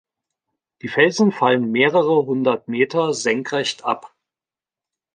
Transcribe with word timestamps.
Die 0.81 0.87
Felsen 0.87 1.31
fallen 1.31 1.71
mehrere 1.71 2.25
hundert 2.25 2.67
Meter 2.67 3.13
senkrecht 3.13 3.85
ab. 3.85 4.15